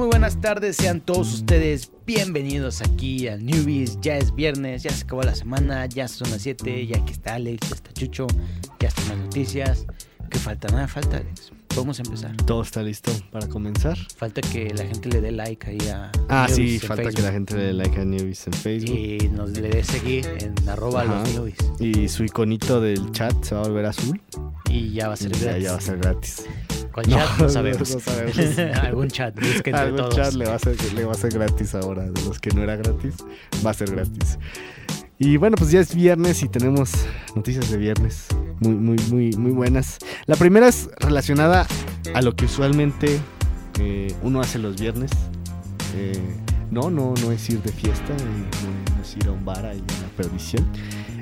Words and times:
Muy 0.00 0.08
buenas 0.08 0.40
tardes, 0.40 0.76
sean 0.76 1.02
todos 1.02 1.30
ustedes 1.34 1.92
bienvenidos 2.06 2.80
aquí 2.80 3.28
a 3.28 3.36
Newbies. 3.36 4.00
Ya 4.00 4.16
es 4.16 4.34
viernes, 4.34 4.82
ya 4.82 4.90
se 4.90 5.04
acabó 5.04 5.20
la 5.24 5.34
semana, 5.34 5.84
ya 5.84 6.08
son 6.08 6.30
las 6.30 6.40
7, 6.40 6.86
ya 6.86 6.96
aquí 6.96 7.12
está 7.12 7.34
Alex, 7.34 7.68
ya 7.68 7.74
está 7.74 7.92
Chucho, 7.92 8.26
ya 8.78 8.88
están 8.88 9.08
las 9.10 9.18
noticias. 9.18 9.84
¿Qué 10.30 10.38
falta? 10.38 10.68
Nada 10.68 10.88
falta, 10.88 11.18
Alex. 11.18 11.52
Podemos 11.68 12.00
empezar. 12.00 12.34
Todo 12.46 12.62
está 12.62 12.82
listo 12.82 13.12
para 13.30 13.46
comenzar. 13.46 13.98
Falta 14.16 14.40
que 14.40 14.72
la 14.72 14.86
gente 14.86 15.10
le 15.10 15.20
dé 15.20 15.32
like 15.32 15.68
ahí 15.68 15.88
a 15.90 16.10
Ah, 16.30 16.48
sí, 16.50 16.76
en 16.76 16.80
falta 16.80 17.10
que 17.10 17.20
la 17.20 17.32
gente 17.32 17.54
le 17.58 17.64
dé 17.64 17.72
like 17.74 18.00
a 18.00 18.04
Newbies 18.06 18.46
en 18.46 18.54
Facebook. 18.54 18.96
Y 18.96 19.28
nos 19.28 19.50
le 19.50 19.68
dé 19.68 19.84
seguir 19.84 20.26
en 20.40 20.66
arroba 20.66 21.02
Ajá. 21.02 21.20
los 21.20 21.34
Newbies. 21.34 21.58
Y 21.78 22.08
su 22.08 22.24
iconito 22.24 22.80
del 22.80 23.12
chat 23.12 23.34
se 23.44 23.54
va 23.54 23.60
a 23.60 23.68
volver 23.68 23.84
azul. 23.84 24.18
Y 24.70 24.94
ya 24.94 25.08
va 25.08 25.12
a 25.14 25.16
ser 25.18 25.30
Y 25.32 25.34
ya, 25.34 25.44
gratis. 25.44 25.62
ya 25.64 25.72
va 25.72 25.76
a 25.76 25.80
ser 25.82 25.98
gratis. 25.98 26.46
¿Cuál 27.04 27.06
chat? 27.06 27.38
No, 27.38 27.44
No, 27.44 27.48
sabemos. 27.48 27.90
no 27.94 28.00
sabemos. 28.00 28.58
Algún 28.82 29.08
chat, 29.08 29.34
busca 29.34 29.56
entre 29.56 29.74
Algún 29.74 29.96
todos. 29.96 30.16
chat 30.16 30.32
le 30.34 30.44
va, 30.46 30.54
a 30.54 30.58
ser, 30.58 30.92
le 30.94 31.04
va 31.04 31.12
a 31.12 31.16
ser 31.16 31.32
gratis 31.32 31.74
ahora. 31.74 32.02
De 32.10 32.22
los 32.24 32.38
que 32.38 32.50
no 32.50 32.62
era 32.62 32.76
gratis, 32.76 33.14
va 33.64 33.70
a 33.70 33.74
ser 33.74 33.92
gratis. 33.92 34.38
Y 35.18 35.36
bueno, 35.36 35.56
pues 35.56 35.70
ya 35.70 35.80
es 35.80 35.94
viernes 35.94 36.42
y 36.42 36.48
tenemos 36.48 36.92
noticias 37.36 37.70
de 37.70 37.76
viernes 37.76 38.26
muy, 38.60 38.74
muy, 38.74 38.96
muy, 39.10 39.30
muy 39.32 39.50
buenas. 39.52 39.98
La 40.26 40.36
primera 40.36 40.68
es 40.68 40.88
relacionada 40.98 41.66
a 42.14 42.22
lo 42.22 42.34
que 42.34 42.46
usualmente 42.46 43.18
eh, 43.78 44.14
uno 44.22 44.40
hace 44.40 44.58
los 44.58 44.80
viernes. 44.80 45.10
Eh, 45.94 46.12
no, 46.70 46.88
no, 46.88 47.14
no 47.22 47.32
es 47.32 47.50
ir 47.50 47.60
de 47.62 47.72
fiesta, 47.72 48.12
eh, 48.12 48.24
no, 48.62 48.96
no 48.96 49.02
es 49.02 49.16
ir 49.16 49.26
a 49.26 49.32
un 49.32 49.44
bar 49.44 49.66
ahí 49.66 49.82
a 49.98 50.02
la 50.02 50.08
perdición. 50.16 50.66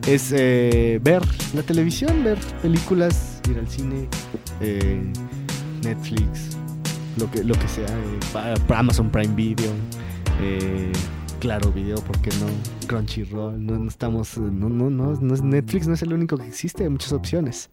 Es 0.07 0.33
eh, 0.33 1.01
ver 1.03 1.23
la 1.55 1.63
televisión, 1.63 2.23
ver 2.23 2.39
películas, 2.63 3.41
ir 3.51 3.59
al 3.59 3.69
cine, 3.69 4.09
eh, 4.61 5.03
Netflix, 5.83 6.57
lo 7.17 7.31
que, 7.31 7.45
lo 7.45 7.55
que 7.55 7.69
sea, 7.69 7.87
eh, 7.87 8.55
Amazon 8.75 9.11
Prime 9.11 9.35
Video, 9.35 9.73
eh, 10.41 10.93
Claro 11.41 11.71
Video, 11.73 11.97
¿por 11.97 12.21
qué 12.21 12.31
no? 12.41 12.47
Crunchyroll, 12.87 13.65
no, 13.65 13.89
estamos, 13.89 14.37
eh, 14.37 14.41
no, 14.41 14.69
no, 14.69 14.91
no, 14.91 15.15
Netflix 15.15 15.87
no 15.87 15.95
es 15.95 16.03
el 16.03 16.13
único 16.13 16.37
que 16.37 16.47
existe, 16.47 16.85
hay 16.85 16.91
muchas 16.91 17.13
opciones. 17.13 17.71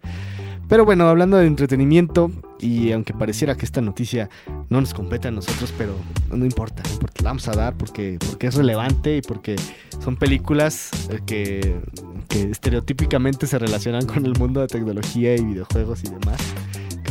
Pero 0.68 0.84
bueno, 0.84 1.08
hablando 1.08 1.38
de 1.38 1.46
entretenimiento, 1.46 2.32
y 2.60 2.92
aunque 2.92 3.14
pareciera 3.14 3.56
que 3.56 3.66
esta 3.66 3.82
noticia 3.82 4.30
no 4.70 4.82
nos 4.82 4.94
compete 4.94 5.28
a 5.28 5.32
nosotros, 5.32 5.72
pero 5.78 5.94
no 6.32 6.44
importa, 6.44 6.82
importa, 6.92 7.24
la 7.24 7.30
vamos 7.30 7.48
a 7.48 7.52
dar 7.52 7.76
porque, 7.78 8.18
porque 8.26 8.48
es 8.48 8.56
relevante 8.56 9.18
y 9.18 9.22
porque 9.22 9.56
son 10.04 10.16
películas 10.16 10.90
que, 11.28 11.80
que 12.28 12.50
estereotípicamente 12.50 13.46
se 13.46 13.60
relacionan 13.60 14.08
con 14.08 14.26
el 14.26 14.34
mundo 14.40 14.62
de 14.62 14.68
tecnología 14.68 15.36
y 15.36 15.44
videojuegos 15.44 16.04
y 16.04 16.10
demás, 16.10 16.40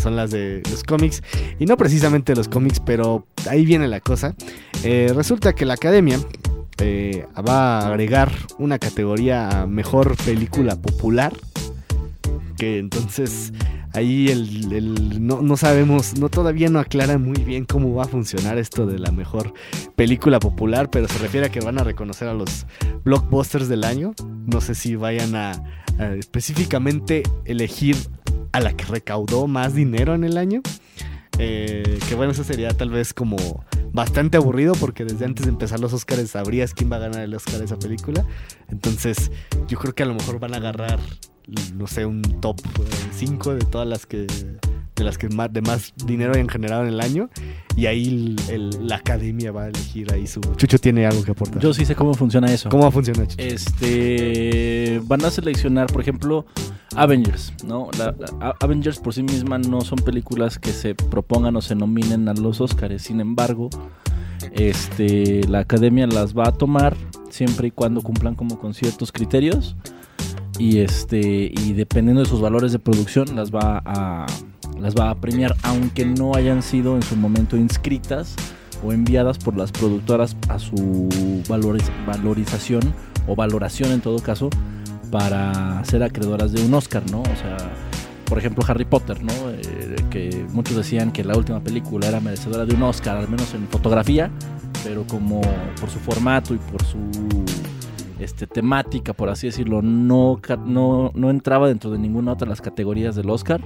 son 0.05 0.17
las 0.17 0.31
de 0.31 0.63
los 0.71 0.85
cómics, 0.85 1.23
y 1.59 1.65
no 1.65 1.79
precisamente 1.79 2.37
los 2.37 2.49
cómics, 2.49 2.79
pero 2.79 3.27
ahí 3.49 3.65
viene 3.65 3.89
la 3.89 4.01
cosa. 4.01 4.35
Eh, 4.83 5.11
resulta 5.15 5.55
que 5.55 5.65
la 5.65 5.75
academia 5.75 6.19
eh, 6.79 7.27
va 7.37 7.79
a 7.79 7.89
agregar 7.89 8.31
una 8.59 8.79
categoría 8.79 9.63
a 9.63 9.67
mejor 9.67 10.15
película 10.19 10.77
popular, 10.77 11.33
que 12.59 12.79
entonces 12.79 13.55
ahí 13.95 14.29
el, 14.29 15.27
no, 15.27 15.41
no 15.41 15.57
sabemos, 15.57 16.19
no 16.19 16.29
todavía 16.29 16.69
no 16.69 16.81
aclara 16.81 17.17
muy 17.17 17.43
bien 17.43 17.65
cómo 17.65 17.95
va 17.95 18.05
a 18.05 18.09
funcionar 18.09 18.59
esto 18.59 18.87
de 18.87 18.99
la 18.99 19.11
mejor 19.11 19.55
película 19.97 20.39
popular, 20.39 20.91
pero 20.91 21.09
se 21.09 21.19
refiere 21.19 21.47
a 21.47 21.49
que 21.49 21.61
van 21.61 21.79
a 21.79 21.83
reconocer 21.83 22.29
a 22.29 22.35
los 22.35 22.67
blockbusters 23.05 23.69
del 23.69 23.85
año. 23.85 24.13
No 24.45 24.61
sé 24.61 24.75
si 24.75 24.97
vayan 24.97 25.35
a 25.35 25.53
específicamente 26.19 27.23
elegir 27.47 27.97
a 28.55 28.61
la 28.61 28.73
que 28.73 28.85
recaudó 28.85 29.49
más 29.49 29.75
dinero 29.75 30.15
en 30.15 30.23
el 30.23 30.39
año. 30.39 30.63
Eh, 31.41 31.99
que 32.09 32.15
bueno, 32.15 32.31
eso 32.31 32.45
sería 32.45 32.71
tal 32.71 32.89
vez 32.89 33.13
como 33.13 33.37
bastante 33.93 34.37
aburrido 34.37 34.75
porque 34.77 35.05
desde 35.05 35.25
antes 35.25 35.47
de 35.47 35.51
empezar 35.51 35.81
los 35.81 35.93
Oscars 35.93 36.31
sabrías 36.31 36.73
quién 36.73 36.91
va 36.91 36.97
a 36.97 37.01
ganar 37.01 37.23
el 37.23 37.35
Oscar 37.35 37.59
de 37.59 37.65
esa 37.65 37.81
película. 37.81 38.25
Entonces 38.69 39.33
yo 39.67 39.77
creo 39.77 39.97
que 39.97 40.05
a 40.05 40.07
lo 40.07 40.15
mejor 40.15 40.39
van 40.39 40.55
a 40.55 40.59
agarrar, 40.59 41.01
no 41.75 41.89
sé, 41.89 42.07
un 42.07 42.23
top 42.41 42.61
5 43.13 43.55
de 43.57 43.65
todas 43.65 43.89
las 43.89 44.07
que 44.07 44.29
de 44.97 45.03
las 45.05 45.19
que 45.19 45.29
más, 45.29 45.53
de 45.53 45.61
más 45.61 45.93
dinero 46.07 46.35
hayan 46.35 46.49
generado 46.49 46.83
en 46.83 46.91
el 46.91 47.01
año 47.01 47.29
y 47.77 47.87
ahí 47.87 48.07
el- 48.07 48.37
el- 48.55 48.87
la 48.87 48.97
academia 48.97 49.51
va 49.51 49.65
a 49.65 49.69
elegir 49.69 50.13
ahí 50.13 50.27
su... 50.27 50.41
Chucho 50.57 50.79
tiene 50.79 51.05
algo 51.05 51.23
que 51.25 51.33
aportar. 51.33 51.61
Yo 51.61 51.75
sí 51.75 51.85
sé 51.85 51.95
cómo 51.97 52.15
funciona 52.15 52.47
eso. 52.53 52.69
¿Cómo 52.69 52.85
va 52.85 52.91
a 52.91 52.93
funcionar, 52.93 53.27
Chucho? 53.27 53.43
Este 53.43 55.01
van 55.05 55.25
a 55.25 55.31
seleccionar, 55.31 55.89
por 55.89 56.01
ejemplo, 56.01 56.47
Avengers, 56.95 57.53
¿no? 57.67 57.89
La- 57.99 58.15
la- 58.19 58.49
A- 58.49 58.55
Avengers 58.61 58.99
por 59.01 59.13
sí 59.15 59.23
misma 59.25 59.59
no 59.59 59.81
son 59.81 59.99
películas 59.99 60.59
que 60.59 60.71
se 60.73 60.95
propongan 60.95 61.57
o 61.57 61.61
se 61.63 61.75
nominen 61.75 62.29
a 62.29 62.35
los 62.35 62.61
Oscars. 62.61 63.03
Sin 63.03 63.21
embargo, 63.21 63.71
este 64.53 65.47
la 65.49 65.61
Academia 65.61 66.07
las 66.07 66.35
va 66.37 66.49
a 66.49 66.53
tomar 66.53 66.97
siempre 67.31 67.69
y 67.69 67.71
cuando 67.71 68.01
cumplan 68.03 68.35
como 68.35 68.59
con 68.59 68.75
ciertos 68.75 69.11
criterios 69.11 69.77
y 70.59 70.79
este 70.79 71.51
y 71.53 71.73
dependiendo 71.73 72.23
de 72.23 72.29
sus 72.29 72.41
valores 72.41 72.71
de 72.73 72.79
producción 72.79 73.35
las 73.35 73.51
va 73.51 73.83
a 73.85 74.27
las 74.81 74.95
va 74.95 75.11
a 75.11 75.15
premiar 75.15 75.57
aunque 75.63 76.05
no 76.05 76.35
hayan 76.35 76.63
sido 76.63 76.97
en 76.97 77.03
su 77.03 77.17
momento 77.17 77.57
inscritas 77.57 78.35
o 78.85 78.93
enviadas 78.93 79.39
por 79.39 79.57
las 79.57 79.73
productoras 79.73 80.37
a 80.49 80.59
su 80.59 81.09
valoriz- 81.49 81.91
valorización 82.07 82.83
o 83.27 83.35
valoración 83.35 83.93
en 83.93 84.01
todo 84.01 84.19
caso 84.19 84.51
para 85.11 85.85
ser 85.85 86.03
acreedoras 86.03 86.53
de 86.53 86.65
un 86.65 86.75
Oscar, 86.75 87.03
¿no? 87.11 87.21
O 87.21 87.37
sea, 87.37 87.57
por 88.27 88.39
ejemplo 88.39 88.65
Harry 88.67 88.85
Potter, 88.85 89.23
¿no? 89.23 89.33
Eh, 89.51 89.97
que 90.11 90.45
muchos 90.53 90.77
decían 90.77 91.13
que 91.13 91.25
la 91.25 91.37
última 91.37 91.61
película 91.61 92.09
era 92.09 92.21
merecedora 92.21 92.67
de 92.67 92.75
un 92.75 92.83
Oscar, 92.83 93.17
al 93.17 93.29
menos 93.29 93.55
en 93.55 93.69
fotografía, 93.69 94.31
pero 94.83 95.07
como 95.07 95.41
por 95.81 95.89
su 95.89 95.99
formato 95.99 96.55
y 96.55 96.59
por 96.59 96.83
su 96.85 96.99
este, 98.19 98.47
temática, 98.47 99.13
por 99.13 99.29
así 99.29 99.47
decirlo, 99.47 99.83
no, 99.83 100.41
no, 100.67 101.11
no 101.15 101.31
entraba 101.31 101.69
dentro 101.69 101.91
de 101.91 101.99
ninguna 101.99 102.33
otra 102.33 102.47
de 102.47 102.51
las 102.51 102.61
categorías 102.61 103.15
del 103.15 103.31
Oscar. 103.31 103.61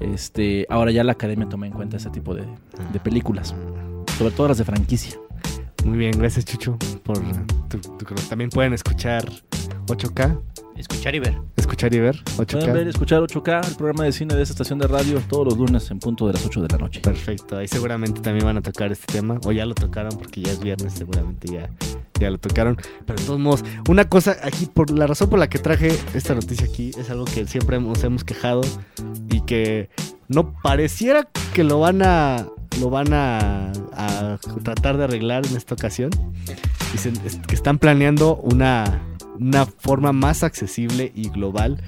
Este, 0.00 0.66
ahora 0.68 0.90
ya 0.90 1.04
la 1.04 1.12
academia 1.12 1.48
toma 1.48 1.66
en 1.66 1.72
cuenta 1.72 1.96
ese 1.96 2.10
tipo 2.10 2.34
de, 2.34 2.44
de 2.92 3.00
películas, 3.00 3.54
sobre 4.18 4.32
todo 4.34 4.48
las 4.48 4.58
de 4.58 4.64
franquicia. 4.64 5.16
Muy 5.84 5.98
bien, 5.98 6.12
gracias 6.18 6.44
Chucho 6.44 6.78
por 7.02 7.18
tu, 7.68 7.78
tu- 7.78 8.14
También 8.28 8.50
pueden 8.50 8.72
escuchar 8.72 9.24
8K, 9.86 10.40
Escuchar 10.76 11.14
y 11.14 11.20
ver. 11.20 11.38
escuchar 11.56 11.94
y 11.94 12.00
ver 12.00 12.16
8K. 12.36 12.46
Pueden 12.46 12.72
ver, 12.72 12.88
escuchar 12.88 13.20
8K, 13.22 13.68
el 13.68 13.76
programa 13.76 14.04
de 14.04 14.12
cine 14.12 14.34
de 14.34 14.42
esta 14.42 14.54
estación 14.54 14.78
de 14.78 14.88
radio, 14.88 15.20
todos 15.28 15.46
los 15.46 15.56
lunes 15.56 15.88
en 15.90 16.00
punto 16.00 16.26
de 16.26 16.32
las 16.32 16.44
8 16.44 16.62
de 16.62 16.68
la 16.68 16.78
noche. 16.78 17.00
Perfecto, 17.00 17.56
ahí 17.56 17.68
seguramente 17.68 18.20
también 18.20 18.44
van 18.44 18.56
a 18.56 18.62
tocar 18.62 18.90
este 18.90 19.12
tema, 19.12 19.38
o 19.44 19.52
ya 19.52 19.66
lo 19.66 19.74
tocaron 19.74 20.16
porque 20.18 20.42
ya 20.42 20.52
es 20.52 20.60
viernes, 20.60 20.94
seguramente 20.94 21.48
ya, 21.52 21.70
ya 22.18 22.30
lo 22.30 22.38
tocaron. 22.38 22.76
Pero 23.06 23.18
de 23.18 23.24
todos 23.24 23.38
modos, 23.38 23.64
una 23.88 24.08
cosa 24.08 24.36
aquí, 24.42 24.66
por 24.66 24.90
la 24.90 25.06
razón 25.06 25.30
por 25.30 25.38
la 25.38 25.48
que 25.48 25.58
traje 25.58 25.96
esta 26.12 26.34
noticia 26.34 26.66
aquí, 26.66 26.90
es 26.98 27.08
algo 27.08 27.24
que 27.24 27.46
siempre 27.46 27.78
nos 27.78 28.02
hemos 28.02 28.24
quejado 28.24 28.62
y 29.30 29.42
que 29.42 29.90
no 30.28 30.54
pareciera 30.60 31.28
que 31.52 31.62
lo 31.62 31.78
van 31.78 32.02
a, 32.02 32.46
lo 32.80 32.90
van 32.90 33.12
a, 33.12 33.70
a 33.92 34.38
tratar 34.64 34.96
de 34.96 35.04
arreglar 35.04 35.46
en 35.46 35.56
esta 35.56 35.74
ocasión. 35.74 36.10
Dicen 36.92 37.14
que 37.46 37.54
están 37.54 37.78
planeando 37.78 38.36
una, 38.36 39.02
una 39.38 39.66
forma 39.66 40.12
más 40.12 40.42
accesible 40.42 41.12
y 41.14 41.28
global 41.28 41.82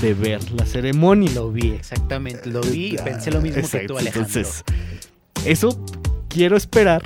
de 0.00 0.14
ver 0.14 0.50
la 0.52 0.66
ceremonia. 0.66 1.30
Lo 1.34 1.50
vi, 1.50 1.70
exactamente. 1.70 2.48
Lo 2.48 2.60
vi 2.60 2.94
y 2.94 2.96
pensé 2.96 3.30
lo 3.30 3.40
mismo 3.40 3.62
que 3.68 3.86
tú, 3.86 3.98
Alejandro. 3.98 4.26
Entonces, 4.26 4.64
eso 5.44 5.84
quiero 6.28 6.56
esperar 6.56 7.02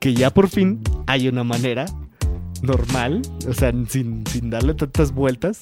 que 0.00 0.14
ya 0.14 0.32
por 0.32 0.48
fin 0.48 0.80
haya 1.06 1.30
una 1.30 1.44
manera 1.44 1.86
normal, 2.62 3.22
o 3.48 3.54
sea, 3.54 3.72
sin, 3.88 4.24
sin 4.26 4.50
darle 4.50 4.74
tantas 4.74 5.12
vueltas, 5.12 5.58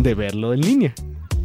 de 0.00 0.14
verlo 0.14 0.54
en 0.54 0.60
línea. 0.60 0.94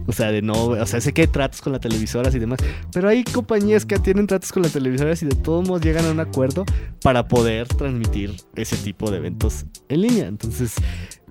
O 0.08 0.12
sea, 0.14 0.32
de 0.32 0.42
no, 0.42 0.54
o 0.68 0.86
sea, 0.86 1.02
sé 1.02 1.14
que 1.14 1.22
hay 1.22 1.28
tratos 1.28 1.62
con 1.62 1.72
las 1.74 1.82
televisoras 1.82 2.36
y 2.36 2.40
demás, 2.40 2.60
pero 2.94 3.10
hay 3.10 3.24
compañías 3.24 3.86
que 3.86 3.98
tienen 3.98 4.28
tratos 4.28 4.52
con 4.52 4.62
las 4.64 4.72
televisoras 4.72 5.22
y 5.24 5.26
de 5.26 5.36
todos 5.36 5.68
modos 5.68 5.82
llegan 5.82 6.06
a 6.06 6.12
un 6.12 6.20
acuerdo 6.20 6.64
para 7.02 7.28
poder 7.28 7.68
transmitir 7.68 8.36
ese 8.56 8.78
tipo 8.78 9.10
de 9.10 9.18
eventos 9.18 9.66
en 9.90 10.02
línea. 10.02 10.28
Entonces, 10.28 10.74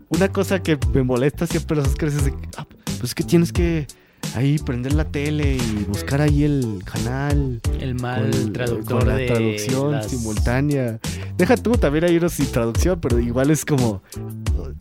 una 0.08 0.28
cosa 0.28 0.62
que 0.62 0.78
me 0.92 1.02
molesta 1.04 1.46
siempre 1.46 1.76
los 1.76 1.86
Oscars 1.88 2.14
es 2.14 2.24
de, 2.24 2.30
que, 2.32 2.48
ah, 2.56 2.66
pues 2.84 3.04
es 3.04 3.14
que 3.14 3.22
tienes 3.24 3.52
que 3.52 3.86
ahí 4.34 4.58
prender 4.58 4.94
la 4.94 5.04
tele 5.04 5.56
y 5.56 5.84
buscar 5.86 6.20
ahí 6.20 6.42
el 6.44 6.82
canal. 6.84 7.60
El 7.78 7.94
mal 7.94 8.30
con 8.30 8.52
traductor 8.52 8.98
con 9.00 9.08
la 9.08 9.16
de 9.16 9.26
traducción 9.26 9.92
las- 9.92 10.10
simultánea. 10.10 10.98
Deja 11.36 11.56
tú, 11.56 11.72
también 11.72 12.04
hay 12.04 12.16
unos 12.16 12.32
sin 12.32 12.46
traducción, 12.46 13.00
pero 13.00 13.20
igual 13.20 13.50
es 13.52 13.64
como, 13.64 14.02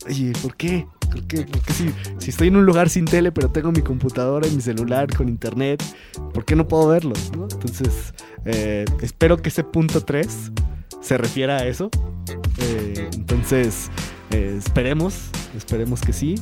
oye, 0.06 0.32
¿por 0.42 0.56
qué? 0.56 0.86
Creo 1.14 1.26
que, 1.28 1.46
porque 1.50 1.72
si, 1.72 1.90
si 2.18 2.30
estoy 2.30 2.48
en 2.48 2.56
un 2.56 2.66
lugar 2.66 2.88
sin 2.90 3.04
tele, 3.04 3.30
pero 3.32 3.48
tengo 3.50 3.70
mi 3.72 3.82
computadora 3.82 4.46
y 4.46 4.50
mi 4.50 4.60
celular 4.60 5.14
con 5.14 5.28
internet, 5.28 5.82
¿por 6.32 6.44
qué 6.44 6.56
no 6.56 6.66
puedo 6.68 6.88
verlos? 6.88 7.30
¿no? 7.36 7.44
Entonces, 7.50 8.12
eh, 8.44 8.84
espero 9.00 9.36
que 9.38 9.48
ese 9.48 9.64
punto 9.64 10.00
3 10.02 10.50
se 11.00 11.18
refiera 11.18 11.58
a 11.58 11.66
eso. 11.66 11.90
Eh, 12.58 13.08
entonces, 13.14 13.90
eh, 14.30 14.56
esperemos, 14.58 15.28
esperemos 15.56 16.00
que 16.00 16.12
sí. 16.12 16.34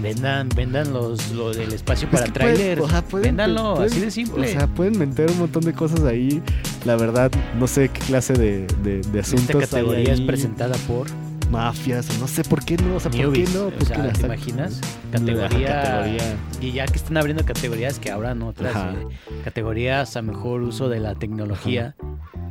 Vendan, 0.00 0.48
vendan 0.54 0.92
los, 0.92 1.30
lo 1.32 1.52
del 1.54 1.72
espacio 1.72 2.06
Es 2.08 2.12
para 2.12 2.26
que 2.26 2.32
pueden- 2.40 2.54
trailers. 2.56 2.80
o 2.82 2.88
sea, 2.88 3.02
pueden- 3.02 3.28
Véndanlo, 3.36 3.74
pueden- 3.76 3.92
así 3.92 4.00
de 4.00 4.10
simple. 4.10 4.48
O 4.48 4.52
sea, 4.52 4.66
pueden 4.66 4.98
meter 4.98 5.30
un 5.30 5.38
montón 5.38 5.62
de 5.64 5.72
cosas 5.72 6.02
ahí. 6.02 6.42
La 6.84 6.96
verdad, 6.96 7.30
no 7.58 7.66
sé 7.66 7.88
qué 7.88 8.00
clase 8.00 8.32
de, 8.34 8.66
de, 8.82 9.00
de 9.00 9.20
asuntos 9.20 9.62
Esta 9.62 9.78
hay 9.78 9.84
categoría 9.84 10.12
es 10.12 10.20
ahí. 10.20 10.26
presentada 10.26 10.76
por 10.86 11.06
Mafias, 11.50 12.08
o 12.10 12.20
no 12.20 12.26
sé 12.28 12.42
por 12.44 12.64
qué 12.64 12.76
no. 12.76 12.96
O 12.96 13.00
sea, 13.00 13.10
¿por 13.10 13.32
qué 13.32 13.44
no? 13.54 13.66
o 13.66 13.70
¿Por 13.70 13.78
qué 13.78 13.84
sea? 13.86 14.12
¿te 14.12 14.26
imaginas? 14.26 14.80
Categoría, 15.12 15.82
categoría. 15.82 16.36
Y 16.60 16.72
ya 16.72 16.86
que 16.86 16.96
están 16.96 17.16
abriendo 17.16 17.44
categorías 17.44 17.98
que 17.98 18.10
abran 18.10 18.42
otras 18.42 18.74
eh, 18.76 19.06
categorías 19.44 20.16
a 20.16 20.22
mejor 20.22 20.62
uso 20.62 20.88
de 20.88 21.00
la 21.00 21.14
tecnología 21.14 21.94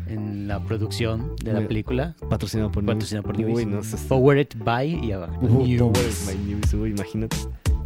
en 0.08 0.48
la 0.48 0.64
producción 0.64 1.36
de 1.44 1.54
la 1.54 1.68
película. 1.68 2.16
Patrocinado 2.30 2.72
por 2.72 2.84
Newbies. 2.84 2.96
Patrocinado 2.96 3.24
por 3.28 3.36
Uy, 3.38 3.66
Newbies. 3.66 3.94
no. 3.94 4.08
Powered 4.08 4.48
by 4.64 5.06
y 5.06 5.12
abajo. 5.12 5.40
Uh, 5.42 5.66
Newbies. 5.66 5.80
Powered 5.80 6.26
by 6.26 6.38
Newbies, 6.46 6.74
uy, 6.74 6.94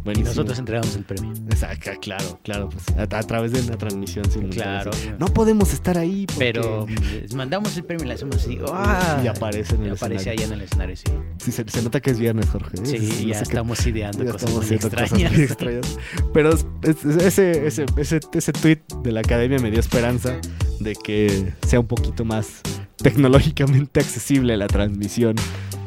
Y 0.00 0.04
Buenísimo. 0.04 0.28
nosotros 0.28 0.58
entregamos 0.58 0.96
el 0.96 1.04
premio. 1.04 1.32
Exacto, 1.50 1.90
claro, 2.00 2.40
claro. 2.42 2.68
Pues, 2.70 2.84
a, 2.96 3.02
a 3.02 3.22
través 3.22 3.52
de 3.52 3.62
la 3.64 3.76
transmisión. 3.76 4.24
Claro. 4.50 4.90
No 5.18 5.26
podemos 5.26 5.72
estar 5.72 5.98
ahí. 5.98 6.26
Porque... 6.26 6.38
Pero 6.52 6.86
les 7.20 7.34
mandamos 7.34 7.76
el 7.76 7.84
premio 7.84 8.04
y 8.04 8.08
le 8.08 8.14
hacemos 8.14 8.36
así. 8.36 8.58
¡ah! 8.72 9.20
Y 9.22 9.26
aparece 9.26 9.74
en 9.74 9.82
Y 9.82 9.86
el 9.86 9.92
aparece 9.92 10.20
escenario. 10.30 10.44
allá 10.44 10.54
en 10.54 10.60
el 10.60 10.64
escenario, 10.66 10.96
sí. 10.96 11.04
Sí, 11.38 11.52
se, 11.52 11.68
se 11.68 11.82
nota 11.82 12.00
que 12.00 12.10
es 12.10 12.18
viernes, 12.18 12.48
Jorge. 12.48 12.76
¿eh? 12.76 12.86
Sí, 12.86 13.26
ya 13.26 13.34
sé 13.36 13.42
estamos 13.44 13.86
ideando 13.86 14.24
Ya 14.24 14.32
cosas 14.32 14.50
muy 14.50 14.60
cosas 14.60 14.72
extrañas. 14.84 15.32
muy 15.32 15.42
extrañas. 15.42 15.98
Pero 16.32 16.50
es- 16.54 16.66
es- 16.82 17.04
ese, 17.04 17.66
ese, 17.66 17.86
ese, 17.96 18.20
ese 18.32 18.52
tweet 18.52 18.80
de 19.02 19.12
la 19.12 19.20
academia 19.20 19.58
me 19.58 19.70
dio 19.70 19.80
esperanza 19.80 20.36
de 20.80 20.94
que 20.94 21.52
sea 21.66 21.78
un 21.80 21.86
poquito 21.86 22.24
más 22.24 22.60
tecnológicamente 23.02 24.00
accesible 24.00 24.56
la 24.56 24.66
transmisión 24.66 25.34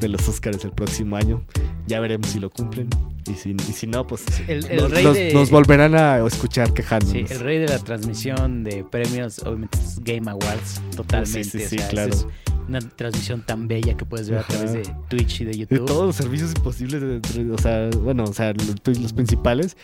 de 0.04 0.10
los 0.10 0.28
Oscars 0.28 0.64
el 0.66 0.72
próximo 0.72 1.16
año. 1.16 1.44
Ya 1.88 2.00
veremos 2.00 2.30
si 2.30 2.40
lo 2.40 2.50
cumplen. 2.50 2.88
Y 3.30 3.34
si, 3.36 3.52
y 3.52 3.72
si 3.74 3.88
no, 3.88 4.06
pues 4.06 4.24
El, 4.48 4.66
el 4.66 4.78
nos, 4.82 4.92
rey 4.92 5.04
nos- 5.06 5.16
de... 5.16 5.34
nos 5.34 5.50
volverán 5.50 5.96
a 5.96 6.18
escuchar 6.28 6.74
quejándonos. 6.74 7.30
Sí, 7.30 7.34
el 7.34 7.40
rey 7.40 7.58
de 7.58 7.68
la 7.68 7.80
transmisión 7.80 8.64
de 8.66 8.84
premios, 8.84 9.40
obviamente, 9.40 9.78
es 9.80 10.00
Game 10.02 10.30
Awards, 10.30 10.82
totalmente. 10.96 11.44
Sí, 11.46 11.50
sí, 11.60 11.66
sí, 11.68 11.76
o 11.76 11.80
sea, 11.80 11.88
claro. 11.88 12.14
Es 12.14 12.28
una 12.68 12.80
transmisión 12.80 13.42
tan 13.46 13.68
bella 13.68 13.96
que 13.96 14.06
puedes 14.06 14.30
ver 14.30 14.40
a 14.40 14.42
Ajá. 14.42 14.50
través 14.54 14.74
de 14.74 14.84
Twitch 15.10 15.42
y 15.42 15.46
de 15.46 15.52
de 15.52 15.58
YouTube. 15.60 15.86
todos 15.86 16.06
los 16.08 16.16
servicios 16.16 16.54
posibles, 16.56 17.02
de- 17.02 17.20
de- 17.20 17.52
o 17.52 17.58
sea, 17.58 17.90
bueno, 18.02 18.26
o 18.26 18.34
sea, 18.34 18.54
los, 18.54 19.00
los 19.00 19.14
principales. 19.14 19.78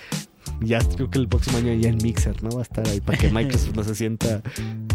Ya 0.62 0.80
creo 0.80 1.10
que 1.10 1.20
el 1.20 1.28
próximo 1.28 1.58
año 1.58 1.74
ya 1.74 1.90
en 1.90 1.98
Mixer, 1.98 2.42
¿no? 2.44 2.50
Va 2.50 2.60
a 2.60 2.64
estar 2.64 2.88
ahí 2.88 3.02
para 3.02 3.18
que 3.18 3.30
Microsoft 3.32 3.76
no 3.76 3.84
se 3.84 3.96
sienta 3.96 4.42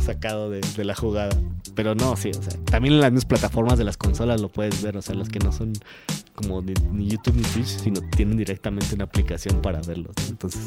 sacado 0.05 0.51
de, 0.51 0.61
de 0.61 0.85
la 0.85 0.95
jugada. 0.95 1.37
Pero 1.75 1.95
no, 1.95 2.17
sí, 2.17 2.31
o 2.31 2.43
sea, 2.43 2.53
también 2.65 2.95
en 2.95 3.01
las 3.01 3.11
mismas 3.11 3.27
plataformas 3.27 3.79
de 3.79 3.85
las 3.85 3.97
consolas 3.97 4.41
lo 4.41 4.49
puedes 4.49 4.83
ver, 4.83 4.97
o 4.97 5.03
sea, 5.03 5.15
las 5.15 5.29
que 5.29 5.39
no 5.39 5.53
son 5.53 5.73
como 6.35 6.63
ni 6.63 7.09
YouTube 7.09 7.37
ni 7.37 7.43
Twitch, 7.43 7.67
sino 7.67 8.01
tienen 8.17 8.37
directamente 8.37 8.95
una 8.95 9.05
aplicación 9.05 9.61
para 9.63 9.81
verlos. 9.81 10.15
¿no? 10.23 10.29
Entonces, 10.29 10.63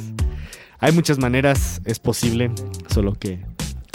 hay 0.80 0.92
muchas 0.92 1.20
maneras, 1.20 1.82
es 1.86 2.00
posible, 2.00 2.52
solo 2.90 3.14
que 3.14 3.40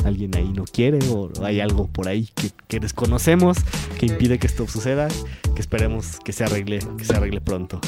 alguien 0.04 0.36
ahí 0.36 0.52
no 0.52 0.64
quiere 0.64 0.98
o 1.10 1.30
hay 1.44 1.60
algo 1.60 1.86
por 1.86 2.08
ahí 2.08 2.28
que, 2.34 2.50
que 2.66 2.80
desconocemos 2.80 3.58
que 3.98 4.06
impide 4.06 4.38
que 4.38 4.48
esto 4.48 4.66
suceda, 4.66 5.08
que 5.54 5.60
esperemos 5.60 6.18
que 6.24 6.32
se 6.32 6.44
arregle, 6.44 6.80
que 6.98 7.04
se 7.04 7.14
arregle 7.14 7.40
pronto. 7.40 7.80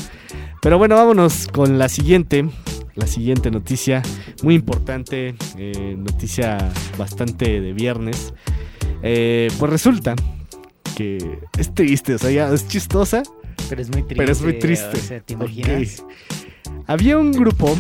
Pero 0.63 0.79
bueno, 0.79 0.97
vámonos 0.97 1.49
con 1.49 1.79
la 1.79 1.89
siguiente, 1.89 2.49
la 2.95 3.07
siguiente 3.07 3.51
noticia, 3.51 4.03
muy 4.43 4.55
importante, 4.55 5.35
eh, 5.59 5.97
noticia 5.99 6.59
bastante 6.97 7.61
de 7.61 7.73
viernes. 7.73 8.33
Eh, 9.03 9.51
pues 9.59 9.71
resulta 9.71 10.15
que 10.97 11.41
es 11.59 11.75
triste, 11.75 12.15
o 12.15 12.19
sea, 12.19 12.31
ya 12.31 12.53
es 12.53 12.69
chistosa, 12.69 13.23
Pero 13.69 13.83
es 13.83 13.89
muy 13.89 14.03
triste. 14.03 14.15
pero 14.17 14.33
es 14.33 14.43
muy 14.43 14.59
triste. 14.59 14.97
O 14.97 15.03
sea, 15.03 15.21
¿te 15.21 15.35
imaginas? 15.35 16.01
Ok. 16.01 16.13
Había 16.87 17.19
un 17.19 17.33
grupo, 17.33 17.77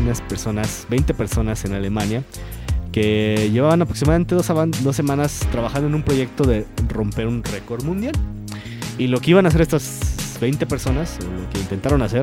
unas 0.00 0.20
personas, 0.20 0.86
20 0.90 1.14
personas 1.14 1.64
en 1.64 1.72
Alemania, 1.72 2.22
que 2.92 3.50
llevaban 3.52 3.82
aproximadamente 3.82 4.34
dos, 4.34 4.46
dos 4.82 4.94
semanas 4.96 5.40
trabajando 5.50 5.88
en 5.88 5.94
un 5.94 6.02
proyecto 6.02 6.44
de 6.44 6.66
romper 6.88 7.26
un 7.26 7.42
récord 7.42 7.82
mundial. 7.82 8.14
Y 8.98 9.08
lo 9.08 9.20
que 9.20 9.32
iban 9.32 9.46
a 9.46 9.48
hacer 9.48 9.62
estas 9.62 10.13
20 10.44 10.66
personas, 10.66 11.18
o 11.20 11.40
lo 11.42 11.50
que 11.50 11.58
intentaron 11.58 12.02
hacer, 12.02 12.22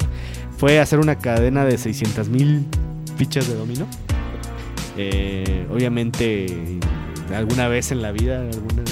fue 0.58 0.80
hacer 0.80 1.00
una 1.00 1.18
cadena 1.18 1.66
de 1.66 1.78
600 1.78 2.30
mil 2.30 2.66
fichas 3.18 3.48
de 3.48 3.56
dominó. 3.56 3.88
Eh, 4.98 5.68
obviamente, 5.72 6.46
alguna 7.36 7.68
vez 7.68 7.92
en 7.92 8.02
la 8.02 8.12
vida, 8.12 8.42
alguna, 8.42 8.84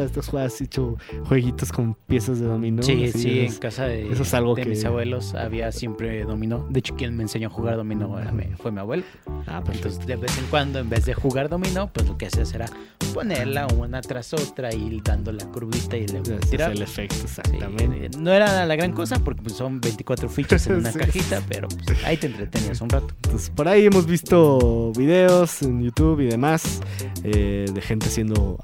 has, 0.00 0.12
tú 0.12 0.38
has 0.38 0.60
hecho 0.60 0.96
jueguitos 1.26 1.72
con 1.72 1.94
piezas 2.06 2.38
de 2.40 2.46
dominó. 2.46 2.82
Sí, 2.82 3.04
Así, 3.04 3.18
sí, 3.18 3.38
en 3.40 3.44
esos- 3.46 3.58
casa 3.58 3.84
de, 3.84 4.10
eso 4.12 4.22
es 4.22 4.34
algo 4.34 4.54
de 4.54 4.62
que- 4.62 4.68
mis 4.70 4.84
abuelos 4.84 5.34
había 5.34 5.70
siempre 5.72 6.24
dominó. 6.24 6.66
De 6.70 6.78
hecho, 6.80 6.94
quien 6.96 7.16
me 7.16 7.22
enseñó 7.22 7.48
a 7.48 7.50
jugar 7.50 7.76
dominó 7.76 8.18
era 8.18 8.32
mi- 8.32 8.54
fue 8.58 8.70
mi 8.72 8.80
abuelo. 8.80 9.04
Ah. 9.46 9.62
Entonces, 9.72 10.06
de 10.06 10.16
vez 10.16 10.36
en 10.38 10.44
cuando, 10.46 10.78
en 10.78 10.88
vez 10.88 11.04
de 11.06 11.14
jugar 11.14 11.48
dominó, 11.48 11.90
pues 11.92 12.08
lo 12.08 12.16
que 12.18 12.26
hacías 12.26 12.52
era 12.54 12.66
ponerla 13.14 13.66
una 13.76 14.00
tras 14.00 14.32
otra 14.32 14.72
y 14.74 15.00
dando 15.04 15.32
la 15.32 15.44
curvita 15.46 15.96
y 15.96 16.04
es 16.04 16.50
tirar. 16.50 16.72
el 16.72 16.80
efecto, 16.82 17.14
Sí, 17.16 17.22
exactamente. 17.24 18.06
eh, 18.06 18.10
no 18.18 18.32
era 18.32 18.64
la 18.64 18.76
gran 18.76 18.92
cosa 18.92 19.18
porque 19.18 19.42
pues, 19.42 19.54
son 19.54 19.80
24 19.80 20.28
fichas 20.28 20.66
en 20.66 20.76
una 20.76 20.92
Sí. 20.92 20.98
cajita, 20.98 21.42
pero 21.48 21.68
pues, 21.68 22.02
ahí 22.04 22.16
te 22.16 22.28
entretenías 22.28 22.80
un 22.80 22.88
rato. 22.88 23.08
Entonces, 23.24 23.50
por 23.50 23.68
ahí 23.68 23.84
hemos 23.86 24.06
visto 24.06 24.92
videos 24.96 25.62
en 25.62 25.82
YouTube 25.82 26.20
y 26.20 26.26
demás 26.26 26.80
eh, 27.24 27.66
de 27.72 27.80
gente 27.82 28.06
haciendo 28.06 28.58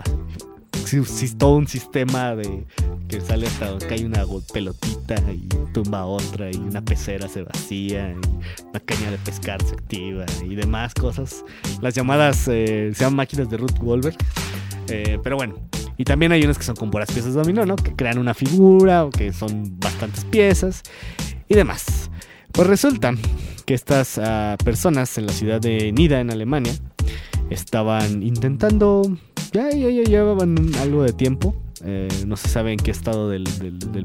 sí, 0.89 1.35
todo 1.37 1.57
un 1.57 1.69
sistema 1.69 2.35
de 2.35 2.65
que 3.09 3.21
sale 3.21 3.47
hasta 3.47 3.77
que 3.79 3.95
hay 3.95 4.05
una 4.05 4.25
pelotita 4.53 5.17
y 5.33 5.49
tumba 5.73 6.05
otra 6.05 6.51
y 6.51 6.57
una 6.57 6.83
pecera 6.83 7.29
se 7.29 7.43
vacía 7.43 8.11
y 8.11 8.67
una 8.69 8.81
caña 8.81 9.11
de 9.11 9.19
pescar 9.19 9.63
se 9.63 9.75
activa 9.75 10.25
y 10.45 10.55
demás 10.55 10.95
cosas. 10.95 11.45
Las 11.81 11.95
llamadas 11.95 12.49
eh, 12.49 12.93
se 12.95 13.01
llaman 13.01 13.17
máquinas 13.17 13.51
de 13.51 13.57
Ruth 13.57 13.79
Goldberg. 13.79 14.17
Eh, 14.89 15.19
pero 15.23 15.37
bueno, 15.37 15.57
y 15.99 16.05
también 16.05 16.33
hay 16.33 16.43
unas 16.43 16.57
que 16.57 16.65
son 16.65 16.77
con 16.77 16.91
puras 16.91 17.11
piezas 17.11 17.35
de 17.35 17.41
dominó, 17.41 17.67
¿no? 17.67 17.77
Que 17.77 17.95
crean 17.95 18.19
una 18.19 18.33
figura 18.33 19.05
o 19.05 19.11
que 19.11 19.33
son 19.33 19.79
bastantes 19.79 20.25
piezas 20.25 20.83
y 21.49 21.55
demás. 21.55 22.11
Pues 22.53 22.67
resulta 22.67 23.15
que 23.67 23.75
estas 23.75 24.19
ah, 24.19 24.57
personas 24.65 25.19
en 25.19 25.27
la 25.27 25.33
ciudad 25.33 25.61
de 25.61 25.93
Nida, 25.93 26.21
en 26.21 26.31
Alemania, 26.31 26.73
estaban 27.51 28.23
intentando, 28.23 29.19
ya, 29.53 29.71
ya, 29.71 29.91
ya 29.91 30.03
llevaban 30.03 30.75
algo 30.77 31.03
de 31.03 31.13
tiempo, 31.13 31.55
eh, 31.85 32.09
no 32.27 32.37
se 32.37 32.49
sabe 32.49 32.73
en 32.73 32.79
qué 32.79 32.91
estado 32.91 33.29
del 33.29 33.45